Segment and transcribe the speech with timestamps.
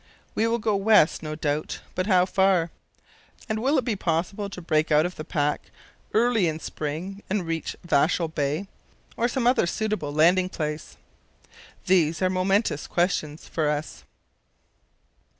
[0.33, 2.71] We will go west, no doubt, but how far?
[3.47, 5.69] And will it be possible to break out of the pack
[6.11, 8.67] early in the spring and reach Vahsel Bay
[9.15, 10.97] or some other suitable landing place?
[11.85, 14.03] These are momentous questions for us."